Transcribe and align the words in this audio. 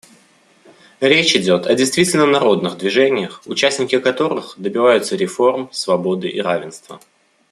Речь 0.99 1.35
идет 1.35 1.67
о 1.67 1.75
действительно 1.75 2.25
народных 2.25 2.75
движениях, 2.75 3.43
участники 3.45 3.99
которых 3.99 4.55
добиваются 4.57 5.15
реформ, 5.15 5.69
свободы 5.71 6.27
и 6.27 6.41
равенства. 6.41 6.99